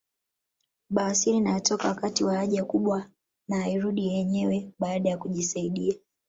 [0.89, 3.09] Bawasiri inayotoka wakati wa haja kubwa
[3.47, 5.95] na hairudi yenyewe baada ya kujisaidia